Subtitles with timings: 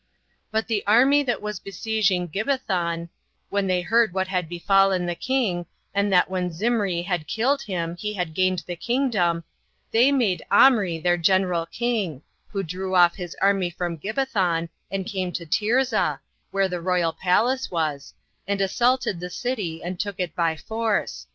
[0.49, 3.09] But the army that was besieging Gibbethon,
[3.51, 7.95] when they heard what had befallen the king, and that when Zimri had killed him,
[7.95, 9.43] he had gained the kingdom,
[9.91, 15.31] they made Omri their general king, who drew off his army from Gibbethon, and came
[15.33, 18.15] to Tirzah, where the royal palace was,
[18.47, 21.27] and assaulted the city, and took it by force.